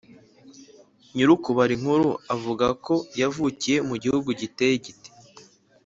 [1.13, 5.09] Nyir’ukubara inkuru avuga ko yavukiye mu gihugu giteye gite?